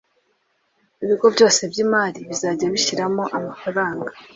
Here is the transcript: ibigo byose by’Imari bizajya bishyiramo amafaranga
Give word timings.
ibigo 1.03 1.25
byose 1.35 1.59
by’Imari 1.71 2.19
bizajya 2.29 2.67
bishyiramo 2.73 3.23
amafaranga 3.37 4.09